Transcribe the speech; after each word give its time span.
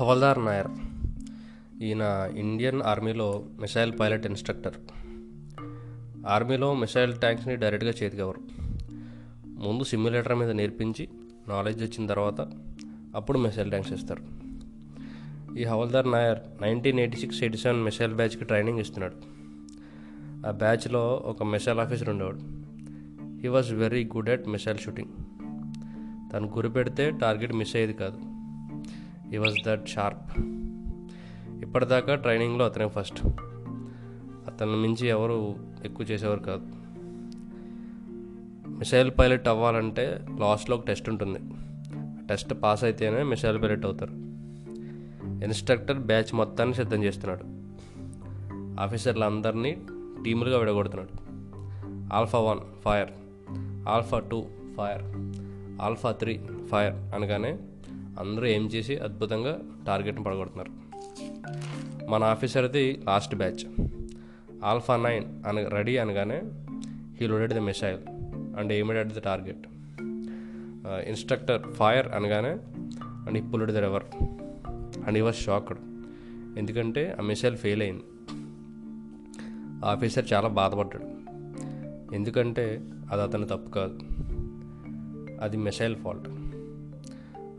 హవల్దార్ 0.00 0.44
నాయర్. 0.44 0.66
ఈయన 1.82 2.30
ఇండియన్ 2.36 2.82
ఆర్మీలో 2.82 3.44
missile 3.60 3.92
pilot 4.00 4.26
instructor. 4.26 4.74
ఆర్మీలో 6.26 6.74
మిసైల్ 6.74 7.16
ట్యాంక్స్ని 7.16 7.56
డైరెక్ట్గా 7.56 7.94
చేతికెవరు 8.02 8.40
ముందు 9.46 9.84
సిమ్యులేటర్ 9.84 10.34
మీద 10.34 10.50
నేర్పించి 10.50 11.08
నాలెడ్జ్ 11.48 11.84
వచ్చిన 11.84 12.06
తర్వాత 12.06 12.40
అప్పుడు 13.14 13.38
మిసైల్ 13.38 13.68
ట్యాంక్స్ 13.68 13.92
ఇస్తారు. 13.92 14.22
ఈ 15.58 15.64
havildar 15.64 16.10
Nair 16.10 16.62
nineteen 16.62 16.98
eighty 16.98 17.16
six 17.16 17.42
eighty 17.42 17.58
seven 17.58 17.84
missile 17.84 18.14
బ్యాచ్కి 18.14 18.44
training 18.44 18.78
ఇస్తున్నాడు. 18.78 19.16
ఆ 20.46 20.50
బ్యాచ్లో 20.50 21.22
ఒక 21.24 21.42
మిసైల్ 21.42 21.78
ఆఫీసర్ 21.78 22.08
ఉండేవాడు. 22.08 22.40
He 23.42 23.48
was 23.48 23.72
very 23.72 24.04
good 24.04 24.30
at 24.30 24.48
missile 24.48 24.78
shooting. 24.78 25.08
తను 26.32 26.46
గురి 26.46 26.70
పెడితే 26.70 27.18
టార్గెట్ 27.20 27.52
మిస్ 27.52 27.76
అయ్యేది 27.76 27.92
కాదు. 27.92 28.27
ఈ 29.34 29.36
వాజ్ 29.36 29.64
దట్ 29.66 29.88
షార్ప్ 29.88 30.40
ఇప్పటిదాకా 31.62 32.14
ట్రైనింగ్లో 32.14 32.64
అతనే 32.64 32.88
ఫస్ట్. 32.88 33.26
అతను 34.46 34.76
మించి 34.76 35.08
ఎవరు 35.08 35.56
ఎక్కువ 35.84 36.06
చేసేవారు 36.06 36.40
కాదు. 36.40 36.66
మిసైల్ 38.78 39.10
పైలట్ 39.18 39.48
అవ్వాలంటే 39.48 40.26
లాస్ట్లో 40.40 40.76
ఒక 40.76 40.86
టెస్ట్ 40.86 41.08
ఉంటుంది. 41.08 41.38
టెస్ట్ 42.28 42.54
పాస్ 42.62 42.84
అయితేనే 42.84 43.22
మిసైల్ 43.22 43.62
పైలట్ 43.62 43.84
అవుతారు. 43.84 44.12
ఇన్స్ట్రక్టర్ 45.44 45.98
బ్యాచ్ 45.98 46.34
మొత్తాన్ని 46.34 46.74
సిద్ధం 46.74 47.04
చేస్తున్నాడు. 47.04 47.44
ఆఫీసర్లు 48.80 49.24
అందరినీ 49.24 49.82
టీములుగా 50.24 50.58
విడగొడుతున్నాడు. 50.58 51.10
Alpha 52.14 52.38
one 52.38 52.58
fire. 52.84 53.10
Alpha 53.88 54.18
two 54.18 54.46
fire. 54.76 55.02
Alpha 55.82 56.12
three 56.12 56.40
fire 56.70 56.94
అనగానే 56.94 57.58
అందరూ 58.18 58.46
ఏం 58.46 58.66
చేసి 58.66 58.96
అద్భుతంగా 58.96 59.60
టార్గెట్ని 59.86 60.24
పడగొడుతున్నారు. 60.24 60.88
మన 62.10 62.24
ఆఫీసర్ 62.24 62.64
అది 62.64 63.02
లాస్ట్ 63.06 63.34
బ్యాచ్. 63.34 63.90
ఆల్ఫా 64.64 64.96
నైన్ 64.96 65.24
అన 65.46 65.68
రెడీ 65.68 65.96
అనగానే 65.96 66.42
he 67.20 67.26
loaded 67.26 67.52
the 67.52 67.58
missile 67.58 67.98
and 68.58 68.72
aimed 68.72 68.98
at 68.98 69.08
the 69.08 69.18
target. 69.18 69.66
Instructor 70.86 71.62
fire 71.72 72.08
అనగానే 72.08 72.58
and 73.26 73.38
he 73.38 73.40
pulled 73.40 73.72
the 73.72 73.76
lever 73.76 74.04
and 75.06 75.18
he 75.18 75.20
was 75.20 75.36
shocked. 75.36 75.78
ఎందుకంటే 76.58 77.16
ఆ 77.18 77.22
మిసైల్ 77.22 77.56
ఫెయిల్ 77.56 77.82
అయింది. 77.82 78.02
ఆఫీసర్ 79.84 80.24
చాలా 80.32 80.48
బాధపడ్డాడు. 80.48 81.04
ఎందుకంటే 82.14 82.84
అది 83.12 83.22
అతని 83.22 83.46
తప్పు 83.46 83.70
కాదు. 83.70 83.98
అది 85.42 85.56
మిసైల్ 85.56 85.96
ఫాల్ట్. 85.96 86.28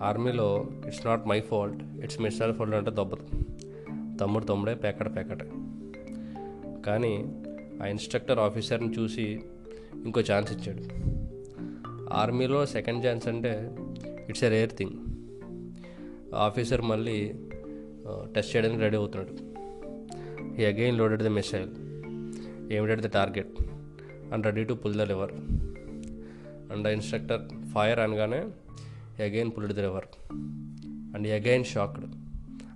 ఆర్మీలో 0.03 0.67
it's 0.87 1.05
not 1.05 1.27
my 1.27 1.39
fault 1.39 2.03
it's 2.03 2.21
missile 2.21 2.53
fault 2.53 2.75
అంటే 2.75 2.91
దొబ్బదు 2.91 3.25
తమ్ముడు 4.17 4.45
తమ్ముడే 4.45 4.75
పేకట 4.75 5.17
పేకట. 5.17 5.43
కానీ 6.85 7.13
ఆ 7.83 7.85
ఇన్స్ట్రక్టర్ 7.85 8.39
ఆఫీసర్ని 8.39 8.89
చూసి 8.99 9.41
ఇంకో 10.05 10.21
ఛాన్స్ 10.21 10.51
ఇచ్చాడు. 10.53 10.83
ఆర్మీలో 12.13 12.65
సెకండ్ 12.65 13.05
ఛాన్స్ 13.07 13.27
అంటే 13.27 13.75
it's 14.29 14.43
a 14.43 14.49
rare 14.49 14.69
thing 14.69 14.95
officer 16.35 16.81
మళ్ళీ 16.81 17.33
టెస్ట్ 18.35 18.55
చేయడానికి 18.55 18.81
రెడీ 18.81 18.97
అవుతున్నాడు. 18.97 19.33
ఈ 20.61 20.65
again 20.65 20.97
loaded 20.97 21.23
the 21.23 21.27
missile 21.27 21.69
aimed 22.71 23.01
the 23.01 23.09
target 23.09 23.53
and 24.33 24.45
ready 24.45 24.63
to 24.63 24.73
pull 24.73 24.97
the 24.97 25.01
lever 25.01 25.31
and 26.73 26.87
instructor 26.87 27.41
fire 27.73 27.99
అనగానే 27.99 28.41
again 29.23 29.51
pulled 29.57 29.77
lever 29.77 30.05
and 31.15 31.27
again 31.27 31.63
shocked 31.63 32.05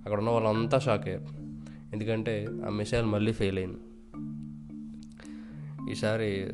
అక్కడ 0.04 0.18
ఉన్న 0.18 0.30
వాళ్ళంతా 0.30 0.78
shock 0.78 1.08
అయ్యారు. 1.08 1.44
ఎందుకంటే 1.92 2.46
ఆ 2.66 2.68
మిసైల్ 2.68 3.06
మళ్ళీ 3.06 3.32
ఫెయిల్ 3.32 3.58
అయింది. 3.58 3.78
ఈసారి 5.92 6.50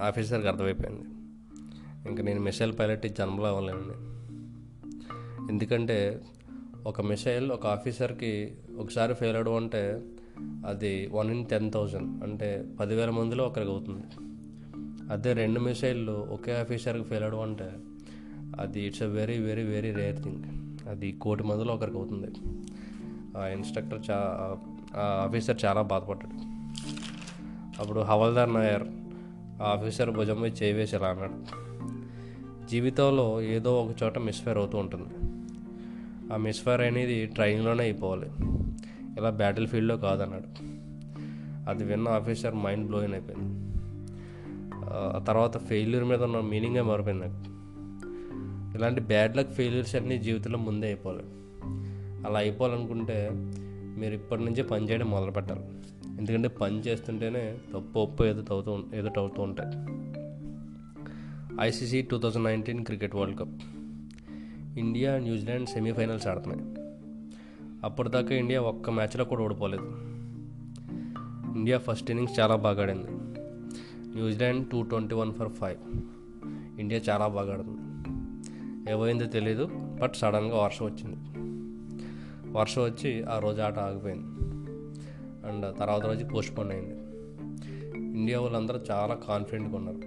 ఆఫీసర్కి 0.00 0.48
అర్థమైపోయింది. 0.48 1.02
ఇంకా 2.08 2.22
నేను 2.22 2.40
మిసైల్ 2.40 2.78
పైలట్ 2.78 3.06
జన్మలో 3.06 3.46
అవ్వలేనండి. 3.46 4.12
ఎందుకంటే 5.52 6.22
ఒక 6.86 7.00
మిసైల్ 7.00 7.52
ఒక 7.52 7.66
ఆఫీసర్కి 7.66 8.54
ఒకసారి 8.78 9.14
ఫెయిల్ 9.14 9.36
అవడం 9.36 9.54
అంటే 9.56 10.02
అది 10.66 11.06
వన్ 11.06 11.30
ఇన్ 11.30 11.46
టెన్ 11.46 11.72
థౌజండ్ 11.72 12.24
అంటే 12.24 12.66
పదివేల 12.80 13.10
మందిలో 13.10 13.44
ఒకరికి 13.44 13.70
అవుతుంది. 13.70 14.04
అదే 15.12 15.32
రెండు 15.32 15.60
మిసైళ్ళు 15.60 16.12
ఒకే 16.12 16.60
ఆఫీసర్కి 16.60 17.04
ఫెయిల్ 17.04 17.24
అవడం 17.24 17.40
అంటే 17.40 17.70
అది 18.60 18.86
it's 18.86 19.02
a 19.02 19.06
very 19.06 19.38
very 19.38 19.62
very 19.62 19.92
rare 19.92 20.22
thing 20.22 20.42
అది 20.88 21.12
కోటి 21.12 21.42
మందిలో 21.42 21.74
ఒకరికి 21.74 21.96
అవుతుంది. 21.96 22.26
ఆ 23.38 23.46
ఇన్స్ట్రక్టర్ 23.46 24.00
చా 24.10 24.16
ఆ 24.96 25.24
ఆఫీసర్ 25.28 25.64
చాలా 25.64 25.82
బాధపడ్డాడు. 25.82 26.52
అప్పుడు 27.82 28.00
హవల్దార్ 28.00 28.54
నాయర్ 28.54 28.82
ఆ 29.62 29.68
ఆఫీసర్ 29.68 30.10
భుజం 30.10 30.40
మీద 30.40 30.52
చేయి 30.62 30.72
వేసి 30.72 30.96
ఇలా 30.96 31.08
అన్నాడు. 31.08 31.34
జీవితంలో 32.70 33.42
ఏదో 33.42 33.82
ఒక 33.82 34.02
చోట 34.02 34.18
మిస్ఫైర్ 34.18 34.58
అవుతూ 34.58 34.78
ఉంటుంది. 34.78 35.08
ఆ 36.32 36.36
మిస్ఫైర్ 36.36 36.80
అనేది 36.80 37.26
ట్రైన్లోనే 37.26 37.82
అయిపోవాలి. 37.82 38.30
ఇలా 39.18 39.30
బ్యాటిల్ 39.30 39.68
ఫీల్డ్లో 39.68 39.96
కాదన్నాడు. 39.96 40.48
అది 41.70 41.84
విన్న 41.84 42.08
ఆఫీసర్ 42.08 42.54
మైండ్ 42.54 42.86
బ్లోయిన్ 42.86 43.12
అయిపోయింది. 43.12 43.72
ఆ 44.90 45.24
తర్వాత 45.28 45.58
ఫెయిల్యూర్ 45.58 46.04
మీద 46.04 46.22
ఉన్న 46.22 46.40
మీనింగే 46.40 46.82
మారిపోయింది 46.82 47.24
నాకు. 47.26 47.61
ఇలాంటి 48.74 49.00
బ్యాడ్ 49.00 49.36
లక్ 49.36 49.52
ఫెయిల్యూర్స్ 49.52 49.96
అన్నీ 49.96 50.18
జీవితంలో 50.18 50.58
ముందే 50.58 50.86
అయిపోవాలి. 50.86 51.24
అలా 52.26 52.38
అయిపోవాలనుకుంటే 52.38 53.30
మీరు 53.98 54.14
ఇప్పటి 54.14 54.44
నుంచే 54.44 54.62
పని 54.62 54.90
చేయడం 54.90 55.10
మొదలు 55.10 55.30
పెట్టాలి 55.30 55.60
ఎందుకంటే 56.18 56.48
పని 56.48 56.78
చేస్తుంటేనే 56.78 57.58
తప్పు 57.74 57.98
ఒప్పు 57.98 58.24
ఏదో 58.24 58.44
అవుతూ 58.50 58.82
ఏదో 58.94 59.10
అవుతూ 59.16 59.42
ఉంటాయి. 59.42 60.02
ICC 61.60 62.02
two 62.02 62.18
thousand 62.18 62.44
nineteen 62.44 62.84
cricket 62.84 63.16
world 63.16 63.38
cup. 63.38 63.62
India 64.78 65.18
New Zealand 65.18 65.68
semifinals 65.68 66.26
ఆడుతున్నాయి. 66.26 66.76
అప్పటిదాకా 67.84 68.34
ఇండియా 68.34 68.60
ఒక్క 68.60 68.90
మ్యాచ్లో 68.90 69.24
కూడా 69.24 69.42
ఓడిపోలేదు. 69.42 69.94
ఇండియా 71.56 71.78
ఫస్ట్ 71.78 72.10
ఇన్నింగ్స్ 72.10 72.40
చాలా 72.40 72.56
బాగా 72.56 72.82
ఆడింది. 72.82 73.06
New Zealand 74.16 74.70
two 74.70 74.82
twenty 74.82 75.14
one 75.14 75.34
for 75.34 75.48
five. 75.48 75.78
India 76.80 77.00
చాలా 77.10 77.26
బాగా 77.26 77.52
ఆడింది 77.52 77.91
ఏమైందో 78.90 79.26
తెలియదు 79.26 79.68
బట్ 79.74 80.16
సడన్గా 80.16 80.56
వర్షం 80.56 80.86
వచ్చింది. 80.86 81.16
వర్షం 82.58 82.82
వచ్చి 82.82 83.24
ఆ 83.24 83.38
రోజు 83.38 83.60
ఆట 83.60 83.78
ఆగిపోయింది. 83.78 84.26
అండ్ 85.46 85.78
తర్వాత 85.78 86.06
రోజు 86.06 86.24
పోస్ట్పోన్ 86.24 86.72
అయింది. 86.72 86.94
ఇండియా 87.96 88.40
వాళ్ళందరూ 88.40 88.80
చాలా 88.90 89.14
కాన్ఫిడెంట్గా 89.14 89.76
ఉన్నారు. 89.76 89.98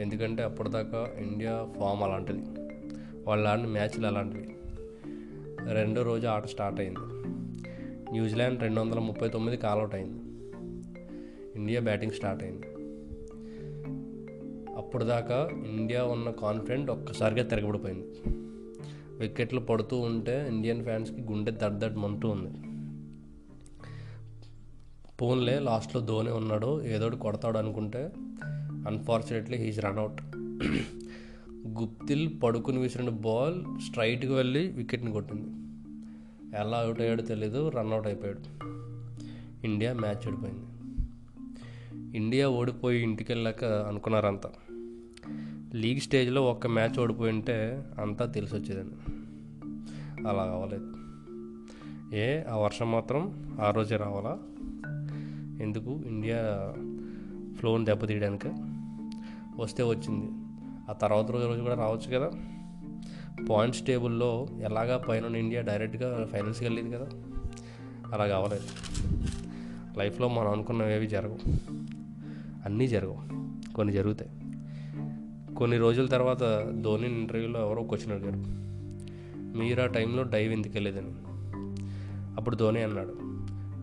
ఎందుకంటే 0.00 0.42
అప్పటిదాకా 0.42 1.08
ఇండియా 1.18 1.68
ఫామ్ 1.80 2.02
అలాంటిది. 2.02 2.42
వాళ్ళు 3.26 3.48
ఆడిన 3.48 3.66
మ్యాచ్లు 3.66 4.06
అలాంటివి. 4.06 4.56
రెండో 5.74 6.02
రోజు 6.02 6.26
ఆట 6.26 6.46
స్టార్ట్ 6.46 6.80
అయింది. 6.80 7.30
న్యూజిలాండ్ 8.10 8.60
రెండు 8.60 8.80
వందల 8.80 8.98
ముప్పై 8.98 9.28
తొమ్మిది 9.28 9.56
కాల్అవుట్ 9.56 9.94
అయింది. 9.94 10.18
ఇండియా 11.56 11.80
బ్యాటింగ్ 11.80 12.12
స్టార్ట్ 12.12 12.42
అయింది. 12.42 12.66
అప్పుడు 14.90 15.04
దాకా 15.04 15.50
ఇండియా 15.52 16.04
ఉన్న 16.04 16.30
కాన్ఫిడెంట్ 16.30 16.90
ఒక్కసారిగా 16.90 17.48
తిరగబడిపోయింది. 17.48 18.06
వికెట్లు 19.18 19.60
పడుతూ 19.60 19.98
ఉంటే 19.98 20.48
ఇండియన్ 20.48 20.84
ఫ్యాన్స్కి 20.84 21.20
గుండె 21.20 21.50
దడ్దడ్ 21.50 21.96
మంటూ 21.96 22.28
ఉంది. 22.28 22.50
పోన్లే 25.22 25.58
లాస్ట్లో 25.58 26.00
ధోని 26.00 26.30
ఉన్నాడు 26.30 26.82
ఏదోటి 26.82 27.16
కొడతాడు 27.16 27.58
అనుకుంటే 27.58 28.12
అన్ఫార్చునేట్లీ 28.88 29.58
హీస్ 29.58 29.80
రన్అట్ 29.80 30.22
గుప్తిల్ 31.82 32.30
పడుకుని 32.42 32.78
విసిరిన 32.78 33.08
బాల్ 33.08 33.80
స్ట్రైట్కి 33.80 34.32
వెళ్ళి 34.32 34.66
వికెట్ని 34.66 35.12
కొట్టింది. 35.12 35.48
ఎలా 36.56 36.78
అవుట్ 36.78 37.00
అయ్యాడో 37.00 37.22
తెలీదు 37.22 37.68
రన్అట్ 37.68 38.06
అయిపోయాడు. 38.06 38.40
ఇండియా 39.66 39.92
మ్యాచ్ 39.92 40.28
ఓడిపోయింది. 40.28 40.66
ఇండియా 42.16 42.48
ఓడిపోయి 42.48 43.02
ఇంటికి 43.02 43.32
వెళ్ళాక 43.32 43.64
అనుకున్నారంతా. 43.64 44.50
లీగ్ 45.74 46.00
స్టేజ్లో 46.00 46.44
ఒక్క 46.44 46.66
మ్యాచ్ 46.66 47.00
ఓడిపోయి 47.00 47.32
ఉంటే 47.32 47.84
అంతా 48.00 48.26
తెలిసి 48.26 48.56
వచ్చేదండి 48.56 49.12
అలా 50.28 50.42
అవ్వలేదు 50.42 50.92
ఏ 52.14 52.42
ఆ 52.42 52.56
వర్షం 52.56 52.90
మాత్రం 52.90 53.50
ఆ 53.60 53.70
రోజే 53.70 53.96
రావాలా? 53.96 54.38
ఎందుకు? 55.62 56.02
ఇండియా 56.06 56.38
ఫ్లోని 57.58 57.84
దెబ్బతీయడానికి? 57.84 58.48
వస్తే 59.56 59.82
వచ్చింది. 59.82 60.30
ఆ 60.90 60.92
తర్వాత 60.92 61.30
రోజు 61.30 61.46
రోజు 61.46 61.60
కూడా 61.60 61.74
రావచ్చు 61.74 62.18
కదా? 62.18 62.30
పాయింట్స్ 63.50 63.82
టేబుల్లో 63.82 64.46
ఎలాగా 64.62 64.98
పైన 64.98 65.24
ఇండియా 65.24 65.62
డైరెక్ట్గా 65.62 66.26
ఫైనల్స్కి 66.26 66.64
వెళ్ళేది 66.64 66.90
కదా? 66.90 67.08
అలా 68.12 68.26
కావలేదు. 68.26 68.64
లైఫ్లో 69.98 70.28
మనం 70.28 70.52
అనుకున్నవి 70.52 71.06
జరగవు. 71.06 71.38
అన్నీ 72.64 72.88
జరగవు. 72.88 73.18
కొన్ని 73.72 73.94
జరుగుతాయి. 73.94 74.39
కొన్ని 75.60 75.78
రోజుల 75.78 76.06
తర్వాత 76.06 76.72
ధోని 76.80 77.20
ఇంటర్వ్యూలో 77.20 77.60
ఎవరో 77.60 77.82
క్వశ్చన్ 77.82 78.12
అడిగారు. 78.12 78.36
మీరు 79.58 79.82
ఆ 79.82 79.86
టైంలో 79.86 80.22
డైవ్ 80.22 80.52
ఎందుకు 80.52 80.72
వెళ్ళేదని 80.74 81.10
అప్పుడు 82.36 82.56
ధోని 82.56 82.82
అన్నాడు. 82.82 83.14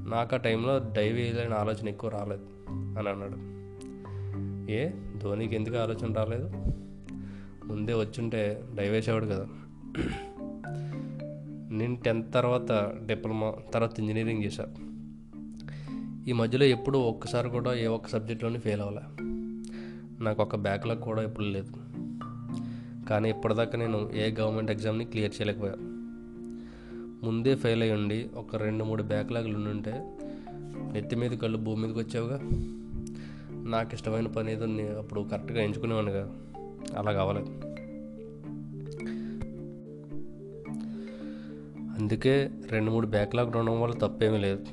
నాకు 0.09 0.35
ఆ 0.35 0.37
టైంలో 0.37 0.81
డైవ్ 0.95 1.15
వేయాలని 1.15 1.53
ఆలోచన 1.53 1.89
ఎక్కువ 1.89 2.09
రాలేదు 2.09 2.45
అని 2.69 3.09
అన్నాడు. 3.09 3.37
ఏ? 4.71 4.89
ధోనికి 5.17 5.55
ఎందుకు 5.55 5.77
ఆలోచన 5.77 6.13
రాలేదు? 6.13 6.51
ముందే 7.65 7.93
వచ్చుంటే 7.93 8.63
డైవ్ 8.75 8.91
వేసేవాడు 8.91 9.25
కదా. 9.25 9.47
నేను 11.71 11.97
టెన్త్ 12.05 12.33
తర్వాత 12.33 12.91
డిప్లొమా 13.05 13.53
తర్వాత 13.73 13.99
ఇంజనీరింగ్ 13.99 14.43
చేశాను 14.43 14.87
ఈ 16.29 16.31
మధ్యలో 16.31 16.65
ఎప్పుడూ 16.65 16.99
ఒక్కసారి 16.99 17.49
కూడా 17.49 17.73
ఏ 17.73 17.87
ఒక్క 17.87 18.09
సబ్జెక్ట్లోనే 18.09 18.59
ఫెయిల్ 18.59 18.81
అవ్వలే. 18.81 19.36
నాకు 20.19 20.41
ఒక 20.41 20.55
బ్యాక్లాగ్ 20.55 21.01
కూడా 21.01 21.23
ఎప్పుడు 21.23 21.45
లేదు. 21.45 21.71
కానీ 23.09 23.29
ఇప్పటిదాకా 23.29 23.77
నేను 23.77 24.11
ఏ 24.15 24.31
గవర్నమెంట్ 24.31 24.71
ఎగ్జామ్ని 24.71 25.05
క్లియర్ 25.05 25.33
చేయలేకపోయా. 25.35 25.75
ముందే 27.23 27.55
ఫెయిల్ 27.55 27.81
అయ్యి 27.81 27.95
ఉండి 27.95 28.29
ఒక 28.35 28.55
రెండు 28.55 28.83
మూడు 28.83 29.03
బ్యాక్లాగ్లు 29.03 29.55
ఉండుంటే 29.57 30.17
నెత్తి 30.93 31.15
మీద 31.15 31.31
కళ్ళు 31.31 31.57
భూమి 31.57 31.87
మీదకి 31.87 31.99
వచ్చావుగా. 31.99 32.39
నాకు 33.69 33.93
ఇష్టమైన 33.93 34.27
పని 34.27 34.51
ఏదో 34.51 34.65
అప్పుడు 34.97 35.21
కరెక్ట్గా 35.21 35.61
ఎంచుకునేవాడిగా 35.61 36.35
అలా 36.97 37.11
కావలేదు 37.11 37.61
అందుకే 41.99 42.51
రెండు 42.69 42.91
మూడు 42.91 43.07
బ్యాక్లాగ్ 43.07 43.55
ఉండడం 43.57 43.81
వల్ల 43.81 43.93
తప్పేమీ 43.93 44.37
లేదు. 44.37 44.65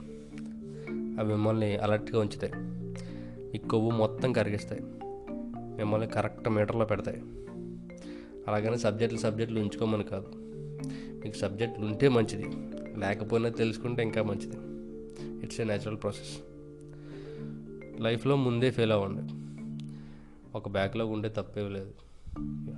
అవి 0.90 1.28
మిమ్మల్ని 1.28 1.76
అలర్ట్గా 1.76 2.20
ఉంచుతాయి. 2.20 2.52
ఈ 3.54 3.58
కొవ్వు 3.58 3.90
మొత్తం 3.90 4.32
కరిగిస్తాయి. 4.32 4.82
మిమ్మల్ని 5.76 6.06
కరెక్ట్ 6.06 6.48
మీటర్లో 6.48 6.84
పెడతాయి. 6.84 7.20
అలాగని 8.48 8.78
సబ్జెక్టులు 8.78 9.20
సబ్జెక్టులు 9.20 9.60
ఉంచుకోమని 9.60 10.04
కాదు. 10.04 10.26
మీకు 11.24 11.36
సబ్జెక్టులు 11.36 11.86
ఉంటే 11.86 12.08
మంచిది. 12.08 12.56
లేకపోయినా 12.98 13.48
తెలుసుకుంటే 13.48 14.02
ఇంకా 14.02 14.22
మంచిది. 14.22 14.56
ఇట్స్ 15.44 15.60
ఏ 15.60 15.64
న్యాచురల్ 15.64 15.96
ప్రాసెస్ 16.02 16.38
లైఫ్లో 18.02 18.36
ముందే 18.36 18.70
ఫెయిల్ 18.70 18.92
అవ్వండి. 18.92 19.22
ఒక 20.56 20.68
బ్యాక్లాగ్ 20.68 21.10
ఉంటే 21.10 21.28
తప్పేవి 21.28 21.70
లేదు. 21.70 21.92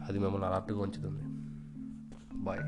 అది 0.09 0.19
మిమ్మల్ని 0.19 0.47
అలర్ట్గా 0.47 0.79
ఉంచుతుంది. 0.79 1.23
బాయ్ 2.35 2.61